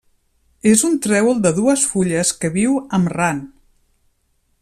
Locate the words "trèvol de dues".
1.07-1.83